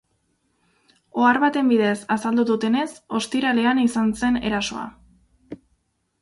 Ohar 1.23 1.39
baten 1.43 1.69
bidez 1.71 1.93
azaldu 2.15 2.45
dutenez, 2.51 2.87
ostiralean 3.19 3.83
izan 3.83 4.11
zen 4.23 4.41
erasoa. 4.51 4.89